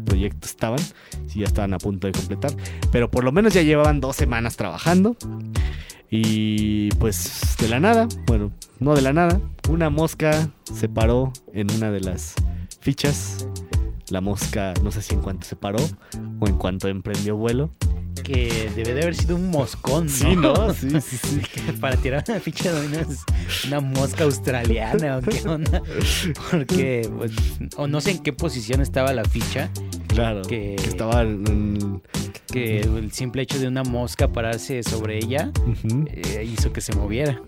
proyecto 0.06 0.48
estaban, 0.48 0.80
si 1.28 1.40
ya 1.40 1.46
estaban 1.46 1.74
a 1.74 1.78
punto 1.78 2.08
de 2.08 2.14
completar, 2.14 2.52
pero 2.92 3.10
por 3.10 3.24
lo 3.24 3.32
menos 3.32 3.54
ya 3.54 3.62
llevaban 3.62 4.00
dos 4.00 4.16
semanas 4.16 4.58
trabajando 4.58 5.16
y 6.16 6.90
pues 7.00 7.56
de 7.60 7.68
la 7.68 7.80
nada, 7.80 8.08
bueno, 8.28 8.52
no 8.80 8.94
de 8.94 9.02
la 9.02 9.14
nada, 9.14 9.42
una 9.68 9.90
mosca 9.90 10.50
se 10.72 10.88
paró 10.88 11.34
en 11.54 11.72
una 11.72 11.90
de 11.90 12.02
las 12.02 12.36
fichas. 12.82 13.48
La 14.10 14.22
mosca, 14.22 14.74
no 14.84 14.92
sé 14.92 15.02
si 15.02 15.16
en 15.16 15.22
cuanto 15.22 15.48
se 15.48 15.56
paró 15.56 15.80
o 16.40 16.48
en 16.48 16.58
cuanto 16.58 16.88
emprendió 16.88 17.36
vuelo. 17.36 17.72
Que 18.24 18.70
debe 18.76 18.94
de 18.94 19.02
haber 19.02 19.16
sido 19.16 19.36
un 19.36 19.50
moscón, 19.50 20.06
¿no? 20.06 20.12
Sí, 20.12 20.36
¿no? 20.36 20.74
Sí, 20.74 20.90
sí, 21.02 21.42
Para 21.82 21.98
tirar 21.98 22.24
una 22.28 22.40
ficha 22.40 22.72
de 22.72 23.06
una 23.68 23.80
mosca 23.80 24.24
australiana 24.26 25.18
o 25.18 25.22
qué 25.22 25.48
onda. 25.48 25.82
Porque, 26.52 27.10
pues, 27.18 27.32
o 27.76 27.88
no 27.88 28.00
sé 28.02 28.12
en 28.12 28.20
qué 28.20 28.32
posición 28.34 28.82
estaba 28.82 29.14
la 29.14 29.26
ficha, 29.26 29.70
Claro. 30.08 30.44
Que- 30.44 30.76
Que, 30.78 30.90
estaba 30.90 31.26
que 32.52 32.82
el 32.82 33.12
simple 33.12 33.42
hecho 33.42 33.58
de 33.58 33.68
una 33.68 33.84
mosca 33.84 34.28
pararse 34.32 34.84
sobre 34.84 35.18
ella 35.18 35.52
eh, 36.06 36.48
hizo 36.54 36.72
que 36.72 36.82
se 36.82 36.94
moviera. 36.96 37.42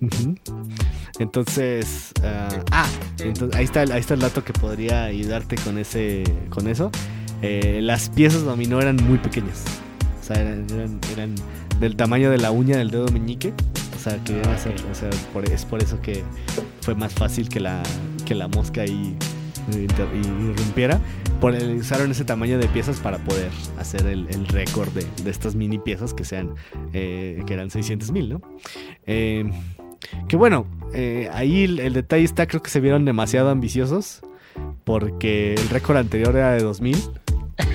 Entonces. 1.20 2.12
ah, 2.24 2.50
ah, 2.72 2.88
entonces, 3.20 3.56
ahí 3.58 3.66
está, 3.66 3.84
el- 3.84 3.92
ahí 3.92 4.00
está 4.00 4.16
el 4.16 4.20
dato 4.22 4.44
que 4.44 4.54
podría 4.54 5.04
ayudarte 5.06 5.58
con 5.58 5.78
ese. 5.78 6.24
con 6.50 6.68
eso. 6.68 6.90
Eh, 7.44 7.80
las 7.84 8.10
piezas 8.10 8.42
de 8.42 8.48
dominó 8.48 8.82
eran 8.82 8.96
muy 8.96 9.20
pequeñas. 9.20 9.64
O 10.26 10.28
sea, 10.28 10.42
eran, 10.42 10.66
eran, 10.74 11.00
eran 11.14 11.36
del 11.80 11.96
tamaño 11.96 12.32
de 12.32 12.40
la 12.40 12.50
uña 12.50 12.78
del 12.78 12.90
dedo 12.90 13.06
meñique. 13.10 13.54
O 13.96 14.00
sea, 14.00 14.18
que 14.24 14.42
Ah, 14.46 14.54
hacer- 14.56 14.74
ok. 14.74 14.92
o 14.92 14.96
sea, 14.96 15.10
por- 15.34 15.48
es 15.52 15.66
por 15.66 15.84
eso 15.84 16.02
que 16.02 16.24
fue 16.82 16.96
más 16.96 17.14
fácil 17.14 17.48
que 17.48 17.60
la, 17.60 17.84
que 18.26 18.34
la 18.34 18.48
mosca 18.48 18.82
ahí 18.82 19.16
eh, 19.76 19.88
irrumpiera. 20.52 21.00
Por 21.40 21.54
el- 21.54 21.76
usaron 21.76 22.10
ese 22.10 22.26
tamaño 22.26 22.58
de 22.58 22.68
piezas 22.68 23.00
para 23.00 23.20
poder 23.20 23.52
hacer 23.78 24.08
el, 24.08 24.28
el 24.30 24.48
récord 24.48 24.90
de, 24.94 25.06
de 25.24 25.30
estas 25.30 25.54
mini 25.54 25.78
piezas 25.78 26.14
que 26.16 26.24
sean 26.26 26.56
eh, 26.94 27.44
que 27.46 27.54
eran 27.54 27.70
600 27.70 28.12
mil, 28.12 28.30
¿no? 28.30 28.42
Eh, 29.06 29.48
que 30.28 30.38
bueno, 30.38 30.66
eh, 30.94 31.30
ahí 31.34 31.64
el, 31.66 31.80
el 31.80 31.94
detalle 31.94 32.24
está, 32.24 32.48
creo 32.48 32.64
que 32.64 32.70
se 32.72 32.80
vieron 32.80 33.06
demasiado 33.06 33.50
ambiciosos 33.50 34.22
porque 34.86 35.54
el 35.56 35.70
récord 35.70 35.98
anterior 35.98 36.36
era 36.36 36.52
de 36.54 36.62
2000 36.64 36.98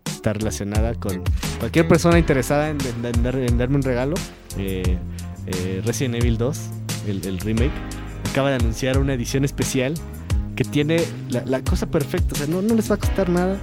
está 0.07 0.33
relacionada 0.33 0.95
con 0.95 1.23
cualquier 1.59 1.87
persona 1.87 2.19
interesada 2.19 2.71
en, 2.71 2.79
en- 2.81 3.05
en 3.05 3.23
dar- 3.23 3.37
en 3.39 3.59
darme 3.59 3.77
un 3.77 3.83
regalo. 3.83 4.15
Eh, 4.57 4.99
eh, 5.47 5.83
Resident 5.85 6.15
Evil 6.17 6.39
2, 6.39 6.59
el, 7.09 7.39
remake, 7.41 7.73
acaba 8.31 8.49
de 8.51 8.57
anunciar 8.57 8.99
una 8.99 9.15
edición 9.15 9.45
especial 9.45 9.95
que 10.57 10.65
tiene 10.65 11.05
la, 11.29 11.45
la 11.45 11.63
cosa 11.63 11.87
perfecta. 11.91 12.29
O 12.33 12.37
sea, 12.37 12.47
no, 12.47 12.63
no 12.63 12.75
les 12.75 12.91
va 12.91 12.95
a 12.95 12.99
costar 12.99 13.29
nada. 13.29 13.59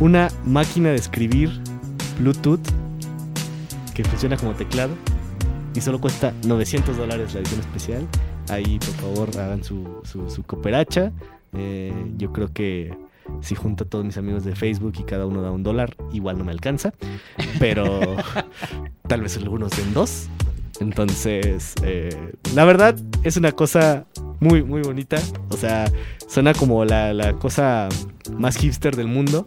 Una 0.00 0.28
máquina 0.44 0.90
de 0.90 0.96
escribir 0.96 1.60
Bluetooth 2.18 2.60
que 3.94 4.04
funciona 4.04 4.36
como 4.36 4.52
teclado 4.54 4.94
y 5.74 5.80
solo 5.80 6.00
cuesta 6.00 6.32
900 6.46 6.96
dólares 6.96 7.32
la 7.34 7.40
edición 7.40 7.60
especial. 7.60 8.06
Ahí, 8.48 8.78
por 8.78 8.94
favor, 8.94 9.40
hagan 9.40 9.64
su, 9.64 10.00
su, 10.04 10.42
cooperacha. 10.42 11.12
Eh, 11.52 11.92
yo 12.16 12.32
creo 12.32 12.52
que 12.52 12.96
si 13.40 13.54
junto 13.54 13.84
a 13.84 13.86
todos 13.86 14.04
mis 14.04 14.16
amigos 14.16 14.44
de 14.44 14.54
Facebook 14.54 14.94
y 14.98 15.04
cada 15.04 15.26
uno 15.26 15.42
da 15.42 15.50
un 15.50 15.62
dólar, 15.62 15.96
igual 16.12 16.38
no 16.38 16.44
me 16.44 16.52
alcanza. 16.52 16.92
Pero 17.58 18.16
tal 19.08 19.22
vez 19.22 19.36
algunos 19.36 19.76
den 19.76 19.94
dos. 19.94 20.28
Entonces, 20.80 21.74
eh, 21.82 22.32
la 22.54 22.64
verdad 22.64 22.96
es 23.22 23.36
una 23.36 23.52
cosa 23.52 24.06
muy, 24.40 24.62
muy 24.62 24.82
bonita. 24.82 25.18
O 25.50 25.56
sea, 25.56 25.90
suena 26.28 26.52
como 26.52 26.84
la, 26.84 27.14
la 27.14 27.34
cosa 27.34 27.88
más 28.36 28.56
hipster 28.56 28.96
del 28.96 29.06
mundo. 29.06 29.46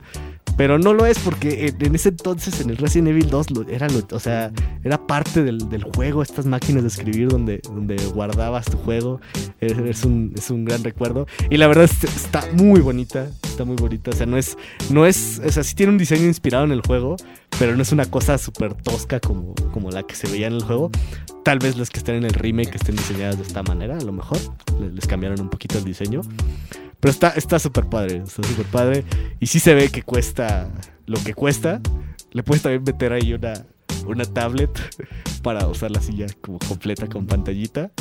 Pero 0.57 0.79
no 0.79 0.93
lo 0.93 1.05
es 1.05 1.19
porque 1.19 1.67
en, 1.67 1.85
en 1.85 1.95
ese 1.95 2.09
entonces, 2.09 2.59
en 2.61 2.71
el 2.71 2.77
Resident 2.77 3.09
Evil 3.09 3.29
2, 3.29 3.51
lo- 3.51 3.69
era, 3.69 3.87
lo- 3.89 4.03
o 4.11 4.19
sea, 4.19 4.51
era 4.83 5.05
parte 5.05 5.43
del, 5.43 5.69
del 5.69 5.83
juego, 5.83 6.23
estas 6.23 6.45
máquinas 6.47 6.81
de 6.81 6.87
escribir 6.89 7.27
donde, 7.29 7.61
donde 7.63 7.95
guardabas 8.07 8.65
tu 8.65 8.77
juego. 8.77 9.21
Es, 9.61 9.77
es 9.77 10.03
un, 10.03 10.33
es 10.35 10.49
un 10.49 10.65
gran 10.65 10.83
recuerdo. 10.83 11.27
Y 11.51 11.57
la 11.57 11.67
verdad 11.67 11.83
es- 11.85 12.03
está 12.03 12.43
muy 12.53 12.81
bonita, 12.81 13.29
está 13.43 13.65
muy 13.65 13.75
bonita. 13.75 14.11
O 14.11 14.13
sea, 14.15 14.25
no 14.25 14.37
es, 14.37 14.57
no 14.89 15.05
es, 15.05 15.39
o 15.45 15.49
sea, 15.51 15.63
sí 15.63 15.75
tiene 15.75 15.91
un 15.91 15.97
diseño 15.99 16.25
inspirado 16.25 16.65
en 16.65 16.71
el 16.71 16.81
juego, 16.81 17.17
pero 17.59 17.75
no 17.75 17.81
es 17.83 17.91
una 17.91 18.05
cosa 18.05 18.37
súper 18.39 18.73
tosca 18.73 19.19
como, 19.19 19.53
como 19.73 19.91
la 19.91 20.03
que 20.03 20.15
se 20.15 20.27
veía 20.27 20.47
en 20.47 20.53
el 20.53 20.63
juego. 20.63 20.89
Tal 21.43 21.59
vez 21.59 21.77
las 21.77 21.89
que 21.89 21.99
estén 21.99 22.15
en 22.15 22.23
el 22.25 22.33
remake 22.33 22.75
estén 22.75 22.95
diseñadas 22.95 23.37
de 23.37 23.43
esta 23.43 23.61
manera, 23.63 23.97
a 23.97 24.01
lo 24.01 24.11
mejor. 24.11 24.37
Le- 24.81 24.89
Les 24.91 25.05
cambiaron 25.07 25.39
un 25.39 25.49
poquito 25.49 25.77
el 25.77 25.83
diseño. 25.83 26.21
Pero 26.99 27.11
está 27.11 27.29
está 27.29 27.59
súper 27.59 27.85
padre, 27.85 28.23
está 28.25 28.43
súper 28.43 28.65
padre. 28.65 29.05
Y 29.39 29.47
sí 29.47 29.59
se 29.59 29.73
ve 29.73 29.89
que 29.89 30.03
cuesta 30.03 30.69
lo 31.05 31.21
que 31.23 31.33
cuesta. 31.33 31.81
Le 32.31 32.43
puedes 32.43 32.63
también 32.63 32.83
meter 32.83 33.13
ahí 33.13 33.33
una, 33.33 33.53
una 34.05 34.25
tablet 34.25 34.71
para 35.41 35.67
usarla 35.67 35.99
así 35.99 36.15
ya 36.15 36.27
como 36.41 36.59
completa 36.59 37.07
con 37.07 37.25
pantallita. 37.25 37.91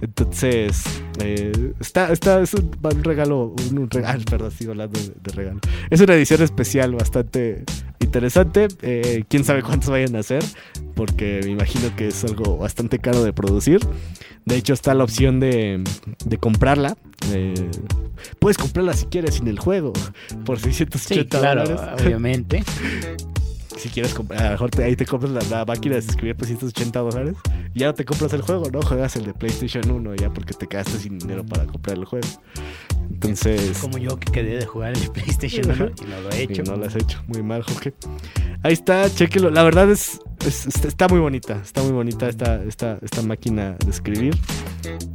Entonces, 0.00 0.84
eh, 1.20 1.72
está, 1.80 2.12
está, 2.12 2.40
es 2.40 2.54
un, 2.54 2.70
un 2.82 3.04
regalo, 3.04 3.54
un, 3.70 3.78
un 3.78 3.90
regalo, 3.90 4.24
perdón, 4.30 4.50
sigo 4.52 4.70
hablando 4.72 4.98
de, 5.00 5.12
de 5.22 5.32
regalo. 5.32 5.60
Es 5.90 6.00
una 6.00 6.14
edición 6.14 6.42
especial 6.42 6.94
bastante 6.94 7.64
interesante. 8.00 8.68
Eh, 8.82 9.24
Quién 9.28 9.44
sabe 9.44 9.62
cuántos 9.62 9.90
vayan 9.90 10.14
a 10.16 10.20
hacer, 10.20 10.44
porque 10.94 11.40
me 11.44 11.50
imagino 11.50 11.94
que 11.96 12.08
es 12.08 12.24
algo 12.24 12.56
bastante 12.58 12.98
caro 12.98 13.22
de 13.24 13.32
producir. 13.32 13.80
De 14.44 14.56
hecho, 14.56 14.72
está 14.72 14.94
la 14.94 15.04
opción 15.04 15.40
de, 15.40 15.82
de 16.24 16.38
comprarla. 16.38 16.96
Eh, 17.32 17.54
puedes 18.38 18.56
comprarla 18.56 18.94
si 18.94 19.06
quieres 19.06 19.34
sin 19.34 19.48
el 19.48 19.58
juego, 19.58 19.92
por 20.44 20.58
680 20.58 20.98
Sí, 21.14 21.24
claro, 21.28 21.64
dólares. 21.64 22.02
obviamente. 22.04 22.62
si 23.78 23.88
quieres 23.88 24.12
comprar, 24.14 24.40
a 24.40 24.44
lo 24.46 24.50
mejor 24.52 24.70
te- 24.70 24.84
ahí 24.84 24.96
te 24.96 25.06
compras 25.06 25.32
la, 25.32 25.40
la 25.58 25.64
máquina 25.64 25.94
de 25.94 26.00
escribir 26.00 26.36
por 26.36 26.46
180 26.46 26.98
dólares. 27.00 27.36
Y 27.74 27.80
ya 27.80 27.86
no 27.86 27.94
te 27.94 28.04
compras 28.04 28.32
el 28.32 28.42
juego, 28.42 28.70
¿no? 28.72 28.82
Juegas 28.82 29.16
el 29.16 29.24
de 29.24 29.34
PlayStation 29.34 29.90
1 29.90 30.14
ya 30.16 30.30
porque 30.30 30.54
te 30.54 30.66
quedaste 30.66 30.98
sin 30.98 31.18
dinero 31.18 31.44
para 31.46 31.64
comprar 31.66 31.96
el 31.96 32.04
juego. 32.04 32.26
Entonces... 33.10 33.78
Como 33.78 33.98
yo 33.98 34.18
que 34.18 34.30
quedé 34.32 34.58
de 34.58 34.66
jugar 34.66 34.92
el 34.96 35.10
PlayStation 35.10 35.70
1 35.70 35.90
y 36.02 36.04
no 36.10 36.20
lo 36.20 36.30
he 36.30 36.40
y 36.40 36.42
hecho. 36.44 36.62
no 36.64 36.76
lo 36.76 36.86
has 36.86 36.94
hecho. 36.96 37.22
Muy 37.26 37.42
mal, 37.42 37.62
Jorge. 37.62 37.94
Ahí 38.62 38.72
está, 38.72 39.08
chequelo. 39.12 39.50
La 39.50 39.62
verdad 39.62 39.90
es, 39.90 40.20
es- 40.46 40.66
está, 40.66 40.88
está 40.88 41.08
muy 41.08 41.20
bonita. 41.20 41.60
Está 41.62 41.82
muy 41.82 41.92
bonita 41.92 42.28
esta, 42.28 42.62
esta, 42.64 42.98
esta 43.02 43.22
máquina 43.22 43.76
de 43.84 43.90
escribir. 43.90 44.36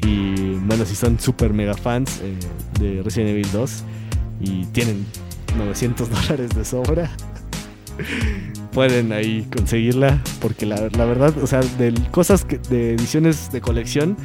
Y 0.06 0.56
bueno, 0.66 0.86
si 0.86 0.96
son 0.96 1.20
super 1.20 1.54
mega 1.54 1.74
fans 1.76 2.20
eh, 2.22 2.36
de 2.80 3.02
Resident 3.04 3.32
Evil 3.32 3.48
2 3.52 3.84
y 4.42 4.66
tienen 4.68 5.06
900 5.58 6.10
dólares 6.28 6.50
de 6.56 6.66
sobra, 6.66 7.10
pueden 8.72 9.12
ahí 9.12 9.48
conseguirla. 9.56 10.22
Porque 10.42 10.66
la, 10.66 10.90
la 10.98 11.06
verdad, 11.06 11.34
o 11.42 11.48
sea, 11.48 11.62
de 11.62 11.94
cosas 12.12 12.46
que, 12.46 12.58
de 12.58 12.94
ediciones 12.94 13.52
de 13.52 13.62
colección, 13.62 14.18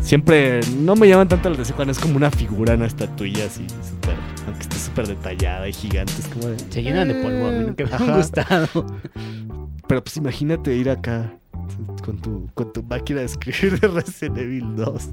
siempre 0.00 0.60
no 0.78 0.94
me 0.94 1.08
llaman 1.08 1.28
tanto 1.28 1.48
la 1.48 1.54
atención 1.54 1.76
cuando 1.76 1.92
es 1.92 1.98
como 1.98 2.16
una 2.16 2.30
figura, 2.30 2.74
una 2.74 2.86
estatuilla 2.86 3.46
así, 3.46 3.66
súper, 3.68 4.16
aunque 4.46 4.62
esté 4.62 4.76
súper 4.76 5.08
detallada 5.08 5.68
y 5.68 5.72
gigante. 5.72 6.12
Es 6.18 6.28
como 6.28 6.48
de, 6.48 6.58
Se 6.70 6.82
llenan 6.82 7.08
de 7.08 7.14
polvo, 7.14 7.48
a 7.48 7.50
mí 7.50 7.64
nunca 7.64 7.84
me 7.84 7.94
han 7.94 8.16
gustado. 8.16 8.86
Pero 9.86 10.02
pues 10.02 10.16
imagínate 10.16 10.74
ir 10.74 10.90
acá 10.90 11.32
con 12.02 12.18
tu, 12.18 12.48
con 12.54 12.72
tu 12.72 12.82
máquina 12.82 13.20
de 13.20 13.26
escribir 13.26 13.80
de 13.80 13.88
Resident 13.88 14.38
Evil 14.38 14.76
2. 14.76 15.10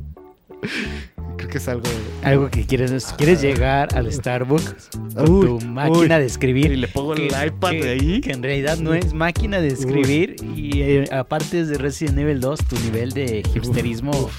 Creo 1.41 1.50
que 1.50 1.57
es 1.57 1.67
algo. 1.67 1.83
Algo 2.24 2.50
que 2.51 2.65
quieres, 2.67 3.13
quieres 3.17 3.41
llegar 3.41 3.89
al 3.95 4.12
Starbucks 4.13 4.89
con 5.15 5.29
Uy, 5.29 5.45
tu 5.48 5.60
máquina 5.65 6.15
uy. 6.15 6.21
de 6.21 6.25
escribir. 6.25 6.71
Y 6.71 6.75
le 6.75 6.88
pongo 6.88 7.13
el 7.15 7.27
que- 7.29 7.45
iPad 7.48 7.71
que- 7.71 7.83
de 7.83 7.89
ahí. 7.89 8.21
Que 8.21 8.31
en 8.31 8.43
realidad 8.43 8.77
no 8.77 8.93
es 8.93 9.13
máquina 9.13 9.60
de 9.60 9.69
escribir 9.69 10.36
y 10.55 10.81
eh, 10.81 11.05
aparte 11.12 11.62
es 11.62 11.67
de 11.69 11.77
Resident 11.79 12.19
Evil 12.19 12.39
2, 12.39 12.60
tu 12.65 12.75
nivel 12.79 13.12
de 13.12 13.43
hipsterismo 13.55 14.29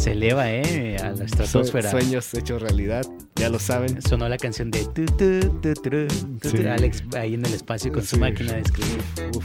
se 0.00 0.12
eleva, 0.12 0.50
¿eh? 0.50 0.96
A 1.02 1.10
la 1.10 1.24
estratosfera. 1.24 1.90
Sueños 1.90 2.32
hechos 2.32 2.62
realidad, 2.62 3.04
ya 3.34 3.48
lo 3.50 3.58
saben. 3.58 4.00
Sonó 4.00 4.28
la 4.28 4.38
canción 4.38 4.70
de 4.70 4.84
tu, 4.86 5.04
tu, 5.04 5.74
tu, 5.74 6.48
Sí. 6.48 6.66
Alex 6.66 7.02
ahí 7.16 7.34
en 7.34 7.44
el 7.44 7.52
espacio 7.54 7.92
con 7.92 8.02
Sí. 8.02 8.08
su 8.08 8.18
máquina 8.18 8.52
de 8.54 8.60
escribir. 8.60 8.98
Uf, 9.34 9.44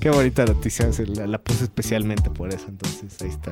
qué 0.00 0.10
bonita 0.10 0.44
noticia, 0.46 0.88
la, 1.14 1.26
la 1.26 1.38
puse 1.42 1.64
especialmente 1.64 2.30
por 2.30 2.52
eso, 2.52 2.66
entonces 2.68 3.20
ahí 3.22 3.28
está. 3.28 3.50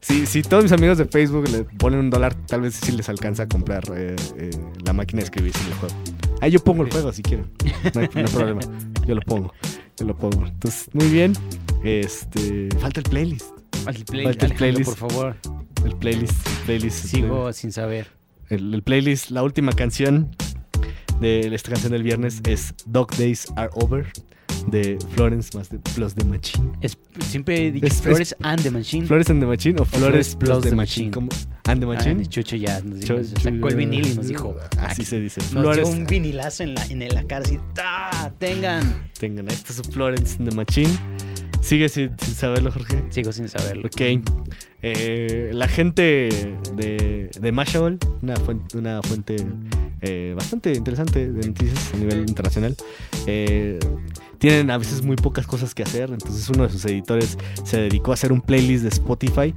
Si, 0.00 0.26
si 0.26 0.42
todos 0.42 0.62
mis 0.62 0.72
amigos 0.72 0.96
de 0.98 1.06
Facebook 1.06 1.48
le 1.48 1.64
ponen 1.64 1.98
un 2.00 2.10
dólar, 2.10 2.34
tal 2.46 2.60
vez 2.60 2.74
sí 2.74 2.92
les 2.92 3.08
alcanza 3.08 3.44
a 3.44 3.48
comprar 3.48 3.82
eh, 3.96 4.14
eh, 4.36 4.50
la 4.84 4.92
máquina 4.92 5.20
de 5.20 5.24
escribir 5.24 5.52
sin 5.52 5.66
el 5.66 5.74
juego. 5.74 5.94
Ahí 6.40 6.52
yo 6.52 6.60
pongo 6.60 6.84
el 6.84 6.90
juego 6.92 7.12
si 7.12 7.22
quieren, 7.22 7.50
no 7.94 8.00
hay, 8.00 8.08
no 8.14 8.20
hay 8.20 8.26
problema, 8.26 8.60
yo 9.06 9.14
lo 9.16 9.20
pongo, 9.22 9.52
yo 9.96 10.06
lo 10.06 10.16
pongo. 10.16 10.46
Entonces, 10.46 10.88
muy 10.92 11.08
bien, 11.08 11.32
este, 11.82 12.68
falta 12.78 13.00
el 13.00 13.08
playlist, 13.10 13.46
El 13.88 14.04
play- 14.04 14.24
Falta 14.24 14.46
el 14.46 14.54
playlist. 14.54 14.84
por 14.98 15.10
favor. 15.10 15.36
el 15.84 15.96
playlist, 15.96 16.46
el 16.46 16.64
playlist. 16.66 17.04
el 17.04 17.10
Sigo 17.10 17.52
sin 17.52 17.72
saber. 17.72 18.06
el, 18.50 18.72
el 18.74 18.82
playlist, 18.82 19.30
la 19.30 19.42
última 19.42 19.72
canción 19.72 20.28
de 21.20 21.52
esta 21.52 21.70
canción 21.72 21.90
del 21.92 22.04
viernes 22.04 22.40
es 22.46 22.72
Dog 22.86 23.10
Days 23.16 23.48
Are 23.56 23.70
Over 23.74 24.06
de 24.66 24.98
Florence 25.14 25.56
más 25.56 25.68
de 25.70 25.78
Plus 25.78 26.14
de 26.14 26.24
Machine. 26.24 26.70
Es- 26.80 26.98
siempre 27.20 27.66
he 27.68 27.72
dicho 27.72 27.86
Es- 27.86 27.94
es- 27.94 28.00
Flores 28.02 28.36
and 28.42 28.62
the 28.62 28.70
Machine. 28.70 29.06
Flores 29.06 29.30
and 29.30 29.40
the 29.40 29.46
Machine 29.46 29.80
o 29.80 29.84
Flores 29.84 30.00
Flores 30.08 30.36
Plus 30.36 30.48
Plus 30.50 30.64
de 30.64 30.70
the 30.70 30.76
Machine. 30.76 31.06
Machine. 31.08 31.10
¿Cómo? 31.10 31.28
And 31.64 31.80
the 31.80 31.86
Ah, 31.86 31.94
Machine. 31.94 32.26
Chucho 32.26 32.56
ya 32.56 32.80
nos 32.80 33.00
dijo, 33.00 33.14
Chu- 33.14 33.24
sacó 33.42 33.68
el 33.68 33.76
vinil 33.76 34.06
y 34.06 34.14
nos 34.14 34.26
dijo. 34.28 34.56
Así 34.78 35.04
se 35.04 35.20
dice. 35.20 35.40
Nos 35.40 35.50
Flores. 35.50 35.88
dio 35.88 35.96
un 35.98 36.06
vinilazo 36.06 36.62
en 36.62 36.74
la, 36.74 36.84
en 36.86 37.08
la 37.14 37.24
cara 37.24 37.44
así. 37.44 37.58
¡ta! 37.74 38.32
Tengan. 38.38 39.10
Tengan, 39.18 39.48
esta 39.48 39.72
es 39.72 39.82
Florence 39.90 40.36
and 40.38 40.48
the 40.48 40.54
Machine. 40.56 40.90
Sigue 41.60 41.88
sin, 41.88 42.10
sin 42.18 42.34
saberlo, 42.34 42.70
Jorge. 42.72 43.04
Sigo 43.10 43.32
sin 43.32 43.48
saberlo. 43.48 43.86
Ok. 43.86 44.00
Eh, 44.82 45.50
la 45.52 45.68
gente 45.68 46.28
de, 46.76 47.30
de 47.38 47.52
Mashable, 47.52 47.98
una 48.22 48.36
fuente, 48.36 48.78
una 48.78 49.02
fuente 49.02 49.36
eh, 50.00 50.34
bastante 50.36 50.72
interesante 50.72 51.30
de 51.30 51.48
noticias 51.48 51.92
a 51.92 51.96
nivel 51.96 52.20
internacional, 52.20 52.76
eh, 53.26 53.78
tienen 54.38 54.70
a 54.70 54.78
veces 54.78 55.02
muy 55.02 55.16
pocas 55.16 55.46
cosas 55.46 55.74
que 55.74 55.82
hacer. 55.82 56.10
Entonces 56.10 56.48
uno 56.48 56.62
de 56.62 56.70
sus 56.70 56.84
editores 56.84 57.36
se 57.64 57.78
dedicó 57.80 58.12
a 58.12 58.14
hacer 58.14 58.32
un 58.32 58.40
playlist 58.40 58.84
de 58.84 58.88
Spotify 58.90 59.54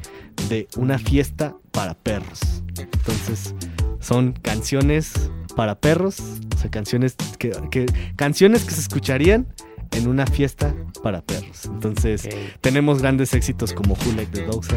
de 0.50 0.68
una 0.76 0.98
fiesta 0.98 1.56
para 1.72 1.94
perros. 1.94 2.40
Entonces 2.78 3.54
son 4.00 4.34
canciones 4.34 5.14
para 5.56 5.76
perros, 5.80 6.18
o 6.56 6.58
sea, 6.58 6.72
canciones 6.72 7.16
que, 7.38 7.52
que- 7.70 7.86
canciones 8.16 8.64
que 8.64 8.72
se 8.72 8.82
escucharían 8.82 9.46
en 9.92 10.08
una 10.08 10.26
fiesta 10.26 10.74
para 11.04 11.22
perros. 11.22 11.66
Entonces 11.66 12.28
tenemos 12.62 13.02
grandes 13.02 13.34
éxitos 13.34 13.74
como 13.74 13.94
Who 13.96 14.14
Let 14.16 14.28
the 14.28 14.44
Dogs 14.44 14.68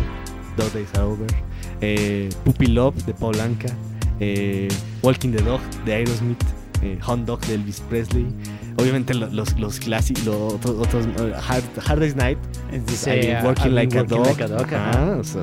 Dog 0.56 0.72
Days 0.72 0.88
Are 0.94 1.02
Over, 1.04 1.26
eh, 1.80 2.28
Puppy 2.44 2.66
Love 2.68 2.94
de 3.06 3.14
Paul 3.14 3.40
Anka, 3.40 3.68
eh, 4.20 4.68
Walking 5.02 5.30
the 5.32 5.42
Dog 5.42 5.60
de 5.84 5.94
Aerosmith, 5.94 6.42
eh, 6.82 6.98
Hound 7.06 7.26
Dog 7.26 7.40
de 7.46 7.54
Elvis 7.54 7.80
Presley, 7.88 8.26
obviamente 8.76 9.14
lo- 9.14 9.26
los, 9.28 9.58
los 9.58 9.80
clásicos, 9.80 10.24
los 10.24 10.52
otros, 10.54 10.76
otros, 10.78 11.06
eh, 11.06 11.32
Hard, 11.48 11.64
Hard 11.84 12.00
Day's 12.00 12.14
Night, 12.16 12.38
Dice, 12.86 13.10
I 13.16 13.30
I've 13.66 13.74
Like 13.74 13.98
a 13.98 14.02
Dog, 14.08 14.26
like 14.28 14.42
a 14.44 14.90
ah, 14.92 15.16
o 15.18 15.24
sea. 15.24 15.42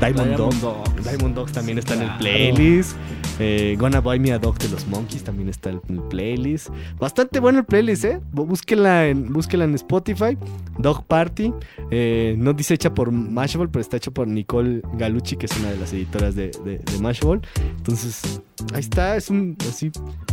Diamond, 0.00 0.36
Dog, 0.36 0.50
Diamond 0.54 0.60
Dogs. 0.62 1.04
Diamond 1.04 1.34
Dogs 1.34 1.52
también 1.52 1.78
está 1.78 1.94
en 1.94 2.02
el 2.02 2.16
playlist. 2.18 2.96
Eh, 3.40 3.76
Gonna 3.78 4.00
Buy 4.00 4.18
Me 4.18 4.32
a 4.32 4.38
Dog 4.38 4.58
de 4.58 4.68
los 4.68 4.86
Monkeys 4.88 5.22
también 5.22 5.48
está 5.48 5.70
en 5.70 5.80
el 5.88 6.00
playlist. 6.08 6.68
Bastante 6.98 7.38
bueno 7.40 7.60
el 7.60 7.64
playlist, 7.64 8.04
¿eh? 8.04 8.20
Bú- 8.32 8.46
Búsquenla 8.46 9.06
en, 9.08 9.32
búsquenla 9.32 9.64
en 9.64 9.74
Spotify. 9.74 10.36
Dog 10.78 11.04
Party. 11.04 11.52
Eh, 11.90 12.34
no 12.38 12.52
dice 12.52 12.74
hecha 12.74 12.92
por 12.94 13.12
Mashable, 13.12 13.68
pero 13.68 13.80
está 13.80 13.96
hecho 13.96 14.12
por 14.12 14.26
Nicole 14.26 14.82
Galucci, 14.94 15.36
que 15.36 15.46
es 15.46 15.56
una 15.58 15.70
de 15.70 15.76
las 15.78 15.92
editoras 15.92 16.34
de, 16.34 16.50
de, 16.64 16.78
de 16.78 16.98
Mashable. 17.00 17.40
Entonces, 17.76 18.40
ahí 18.74 18.80
está. 18.80 19.16
Es 19.16 19.30
un 19.30 19.56
así, 19.68 19.90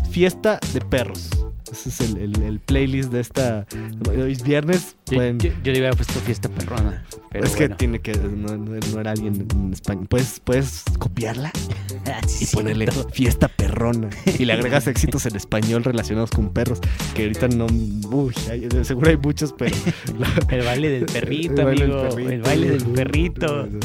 fiesta 0.10 0.60
de 0.74 0.82
perros. 0.82 1.30
Ese 1.76 1.90
es 1.90 2.00
el, 2.02 2.18
el- 2.18 2.42
el 2.42 2.60
playlist 2.60 3.12
de 3.12 3.20
esta. 3.20 3.66
Hoy 4.10 4.32
es 4.32 4.44
viernes. 4.44 4.96
Yo, 5.08 5.16
Pueden, 5.18 5.40
yo- 5.40 5.50
yo 5.64 5.72
le 5.74 5.80
hubiera 5.80 5.94
puesto 5.96 6.14
fiesta 6.22 6.48
perrona. 6.50 7.04
Pero 7.32 7.46
es 7.46 7.56
que 7.56 7.68
tiene 7.70 8.00
que. 8.00 8.14
No, 8.14 8.56
no- 8.58 8.76
era 9.00 9.12
alguien 9.12 9.46
en 9.54 9.74
español. 9.74 10.08
Puedes, 10.08 10.40
puedes 10.44 10.84
copiarla 11.00 11.52
y 12.42 12.46
ponerle 12.48 12.88
fiesta 13.12 13.48
perrona 13.50 14.10
y 14.40 14.46
le 14.46 14.54
agregas 14.54 14.88
éxitos 14.88 15.26
en 15.26 15.36
español 15.36 15.84
relacionados 15.84 16.32
con 16.32 16.50
perros 16.54 16.80
que 17.14 17.24
ahorita 17.24 17.48
no 17.50 17.66
uy, 18.12 18.34
hay- 18.50 18.68
seguro 18.84 19.10
hay 19.10 19.18
muchos 19.18 19.54
pero 19.58 19.76
El 20.50 20.64
baile 20.64 20.90
del 20.90 21.06
perrito, 21.06 21.62
El 21.62 21.66
baile 21.66 21.82
del 21.88 21.92
amigo. 21.92 22.10
perrito. 22.16 22.32
El 22.32 22.42
baile 22.42 22.70
del 22.70 22.86
perrito. 22.86 23.68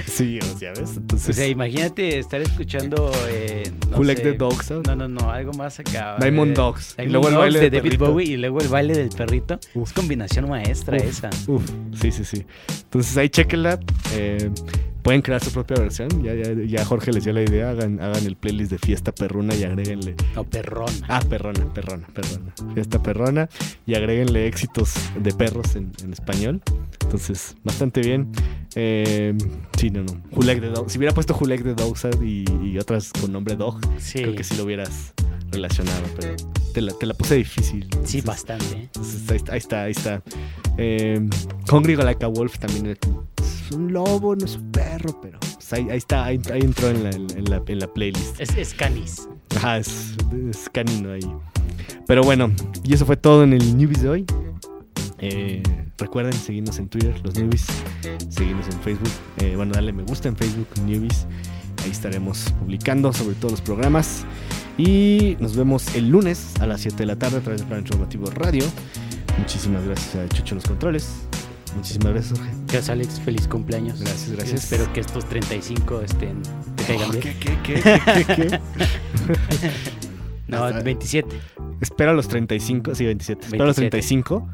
sí 0.06 0.38
o 0.40 0.58
sea 0.58 0.72
ves 0.72 0.96
O 0.96 1.00
entonces 1.00 1.36
sea, 1.36 1.46
imagínate 1.46 2.18
estar 2.18 2.40
escuchando. 2.40 3.10
Eh, 3.28 3.70
no 3.90 3.98
Who 3.98 4.04
the 4.06 4.32
Dogs 4.34 4.70
No, 4.70 4.94
no, 4.94 5.08
no, 5.08 5.30
algo 5.30 5.52
más 5.52 5.78
acá. 5.80 6.16
Diamond 6.20 6.52
eh, 6.52 6.54
Dogs 6.54 6.96
y 6.98 7.06
luego 7.06 7.28
el 7.28 7.34
Dogs 7.34 7.44
baile 7.44 7.58
de 7.58 7.70
del 7.70 7.80
David 7.80 7.90
perrito. 7.90 8.12
Bowie 8.12 8.26
y 8.26 8.36
luego 8.36 8.60
el 8.60 8.68
baile 8.68 8.94
del 8.94 9.08
perrito. 9.10 9.58
Uf. 9.74 9.88
Es 9.88 9.92
combinación 9.94 10.48
maestra 10.48 10.96
Uf. 10.96 11.04
esa. 11.04 11.30
Uf, 11.46 11.70
sí 12.00 12.12
sí 12.12 12.24
sí 12.24 12.44
entonces 12.84 13.16
ahí 13.16 13.28
chequenla 13.28 13.78
eh, 14.14 14.50
pueden 15.08 15.22
crear 15.22 15.42
su 15.42 15.50
propia 15.52 15.76
versión 15.78 16.08
ya, 16.22 16.34
ya, 16.34 16.52
ya 16.52 16.84
Jorge 16.84 17.12
les 17.12 17.24
dio 17.24 17.32
la 17.32 17.40
idea 17.42 17.70
hagan, 17.70 17.98
hagan 17.98 18.26
el 18.26 18.36
playlist 18.36 18.70
de 18.72 18.76
fiesta 18.78 19.10
perruna 19.10 19.54
y 19.54 19.64
agréguenle 19.64 20.14
No, 20.34 20.44
perrona. 20.44 20.92
Ah, 21.08 21.20
perrona, 21.26 21.64
perrona, 21.72 22.06
perrona. 22.08 22.52
Fiesta 22.74 23.02
perrona. 23.02 23.48
Y 23.86 23.94
agréguenle 23.94 24.46
éxitos 24.46 24.92
de 25.18 25.32
perros 25.32 25.76
en, 25.76 25.92
en 26.04 26.12
español. 26.12 26.60
Entonces, 27.00 27.56
bastante 27.64 28.02
bien. 28.02 28.30
Eh, 28.74 29.32
sí, 29.78 29.88
no, 29.88 30.02
no. 30.02 30.42
Let 30.42 30.60
the 30.60 30.72
Dog- 30.72 30.90
Si 30.90 30.98
hubiera 30.98 31.14
puesto 31.14 31.34
Who 31.34 31.46
Let 31.46 31.62
the 31.62 31.74
Dogs 31.74 32.04
Out 32.04 32.22
y, 32.22 32.44
y 32.62 32.78
otras 32.78 33.10
con 33.18 33.32
nombre 33.32 33.56
Dog, 33.56 33.80
sí, 33.98 34.18
creo 34.20 34.34
que 34.34 34.44
sí 34.44 34.56
lo 34.58 34.64
hubieras 34.64 35.14
relacionado. 35.50 36.02
Pero 36.20 36.36
te 36.74 36.82
la, 36.82 36.92
te 36.92 37.06
la 37.06 37.14
puse 37.14 37.36
difícil. 37.36 37.88
sí, 38.04 38.20
bastante. 38.20 38.64
¿eh? 38.76 38.82
entonces, 38.94 39.30
ahí 39.30 39.36
está, 39.38 39.52
ahí 39.52 39.58
está. 39.58 39.82
Ahí 39.84 39.90
está. 39.92 40.22
Eh, 40.76 41.26
Hungry 41.72 41.96
Like 41.96 42.22
a 42.26 42.28
Wolf 42.28 42.58
también 42.58 42.88
es 43.70 43.76
un 43.76 43.92
lobo, 43.92 44.34
no 44.36 44.44
es 44.44 44.56
un 44.56 44.70
perro, 44.70 45.18
pero 45.20 45.38
pues 45.40 45.72
ahí, 45.72 45.88
ahí 45.90 45.98
está, 45.98 46.24
ahí, 46.24 46.40
ahí 46.52 46.60
entró 46.60 46.88
en 46.88 47.04
la, 47.04 47.10
en 47.10 47.44
la- 47.50 47.62
en 47.66 47.78
la 47.78 47.86
playlist. 47.92 48.40
Es, 48.40 48.56
es 48.56 48.74
canis. 48.74 49.28
Ajá, 49.56 49.78
es, 49.78 50.14
es 50.50 50.68
canino 50.70 51.12
ahí. 51.12 51.20
Pero 52.06 52.22
bueno, 52.22 52.50
y 52.84 52.94
eso 52.94 53.04
fue 53.06 53.16
todo 53.16 53.44
en 53.44 53.52
el 53.52 53.76
Newbies 53.76 54.02
de 54.02 54.08
hoy. 54.08 54.24
Eh, 55.18 55.62
recuerden 55.98 56.32
seguirnos 56.32 56.78
en 56.78 56.88
Twitter, 56.88 57.14
los 57.24 57.34
Newbies. 57.36 57.66
Seguirnos 58.28 58.66
en 58.68 58.80
Facebook. 58.80 59.10
Eh, 59.38 59.54
bueno, 59.56 59.72
darle 59.74 59.92
me 59.92 60.04
gusta 60.04 60.28
en 60.28 60.36
Facebook, 60.36 60.68
Newbies. 60.86 61.26
Ahí 61.84 61.90
estaremos 61.90 62.52
publicando 62.60 63.12
sobre 63.12 63.34
todos 63.34 63.52
los 63.52 63.60
programas. 63.60 64.24
Y 64.78 65.36
nos 65.40 65.56
vemos 65.56 65.94
el 65.96 66.08
lunes 66.08 66.54
a 66.60 66.66
las 66.66 66.80
7 66.82 66.96
de 66.98 67.06
la 67.06 67.16
tarde 67.16 67.38
a 67.38 67.40
través 67.40 67.60
del 67.60 67.68
plan 67.68 67.80
informativo 67.80 68.26
radio. 68.30 68.64
Muchísimas 69.38 69.84
gracias 69.84 70.14
a 70.16 70.28
Chucho 70.28 70.54
en 70.54 70.56
los 70.56 70.64
controles. 70.66 71.27
Muchísimas 71.78 72.12
gracias, 72.12 72.38
Jorge. 72.38 72.54
Gracias, 72.64 72.88
Alex. 72.90 73.20
Feliz 73.20 73.48
cumpleaños. 73.48 74.00
Gracias, 74.00 74.32
gracias. 74.32 74.64
Espero 74.64 74.92
que 74.92 75.00
estos 75.00 75.24
35 75.28 76.00
estén, 76.02 76.42
te 76.76 76.84
caigan 76.84 77.08
Oh, 77.08 77.12
bien. 77.12 77.22
¿Qué, 77.22 77.36
qué, 77.40 77.82
qué, 77.82 78.36
qué? 78.36 78.60
No, 80.48 80.64
Hasta- 80.64 80.80
27. 80.82 81.36
Espera 81.82 82.10
a 82.12 82.14
los 82.14 82.26
35, 82.26 82.94
sí, 82.94 83.04
27. 83.04 83.44
Espera 83.44 83.64
a 83.64 83.66
los 83.66 83.76
27. 83.76 84.22
35. 84.24 84.48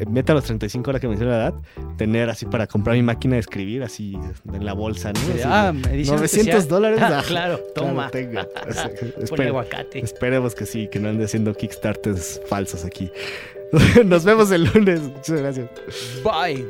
eh, 0.00 0.06
Meta 0.10 0.32
a 0.32 0.34
los 0.34 0.44
35 0.44 0.90
ahora 0.90 0.98
que 0.98 1.06
menciona 1.08 1.32
la 1.38 1.44
edad. 1.44 1.54
Tener 1.96 2.28
así 2.28 2.44
para 2.44 2.66
comprar 2.66 2.96
mi 2.96 3.02
máquina 3.04 3.34
de 3.34 3.40
escribir, 3.40 3.84
así 3.84 4.18
en 4.52 4.64
la 4.66 4.72
bolsa, 4.72 5.12
¿no? 5.12 5.20
Así, 5.20 5.40
ah, 5.44 5.72
edición 5.92 6.16
900 6.16 6.22
especial. 6.48 6.68
dólares. 6.68 6.98
Ah, 7.00 7.18
ah, 7.20 7.24
claro, 7.26 7.60
toma. 7.74 8.10
tenga. 8.10 8.48
O 8.68 8.72
sea, 8.72 8.88
Ponle 9.00 9.14
espere- 9.24 9.48
aguacate. 9.48 10.00
esperemos 10.00 10.54
que 10.56 10.66
sí, 10.66 10.88
que 10.90 10.98
no 10.98 11.08
ande 11.08 11.24
haciendo 11.24 11.54
kickstarters 11.54 12.40
falsos 12.48 12.84
aquí. 12.84 13.08
Nos 14.04 14.24
vemos 14.24 14.50
el 14.50 14.64
lunes. 14.64 15.00
Muchas 15.00 15.40
gracias. 15.40 15.70
Bye. 16.22 16.66